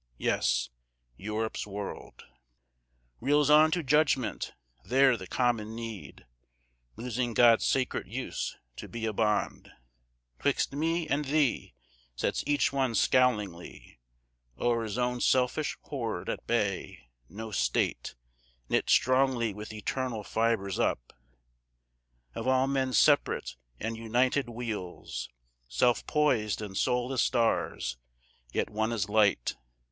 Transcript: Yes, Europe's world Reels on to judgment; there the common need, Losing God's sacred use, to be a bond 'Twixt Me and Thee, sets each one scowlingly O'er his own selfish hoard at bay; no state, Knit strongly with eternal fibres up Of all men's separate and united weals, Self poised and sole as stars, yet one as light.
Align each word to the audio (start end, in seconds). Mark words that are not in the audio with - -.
Yes, 0.17 0.71
Europe's 1.15 1.67
world 1.67 2.23
Reels 3.19 3.51
on 3.51 3.69
to 3.69 3.83
judgment; 3.83 4.55
there 4.83 5.15
the 5.15 5.27
common 5.27 5.75
need, 5.75 6.25
Losing 6.95 7.35
God's 7.35 7.65
sacred 7.65 8.07
use, 8.07 8.57
to 8.77 8.87
be 8.89 9.05
a 9.05 9.13
bond 9.13 9.71
'Twixt 10.39 10.73
Me 10.73 11.07
and 11.07 11.25
Thee, 11.25 11.75
sets 12.15 12.43
each 12.47 12.73
one 12.73 12.95
scowlingly 12.95 13.99
O'er 14.57 14.81
his 14.85 14.97
own 14.97 15.21
selfish 15.21 15.77
hoard 15.83 16.29
at 16.29 16.47
bay; 16.47 17.11
no 17.29 17.51
state, 17.51 18.15
Knit 18.69 18.89
strongly 18.89 19.53
with 19.53 19.71
eternal 19.71 20.23
fibres 20.23 20.79
up 20.79 21.13
Of 22.33 22.47
all 22.47 22.65
men's 22.65 22.97
separate 22.97 23.55
and 23.79 23.95
united 23.95 24.49
weals, 24.49 25.29
Self 25.67 26.07
poised 26.07 26.59
and 26.59 26.75
sole 26.75 27.13
as 27.13 27.21
stars, 27.21 27.97
yet 28.51 28.71
one 28.71 28.91
as 28.91 29.07
light. 29.07 29.55